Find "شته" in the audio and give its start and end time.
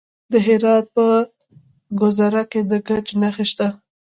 3.51-3.67